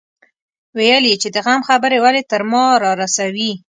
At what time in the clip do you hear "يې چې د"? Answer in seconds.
1.09-1.37